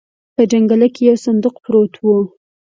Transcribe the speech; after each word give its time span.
په 0.35 0.41
جنګله 0.51 0.87
کې 0.93 1.01
يو 1.09 1.15
صندوق 1.25 1.55
پروت 1.63 1.93
و. 2.03 2.05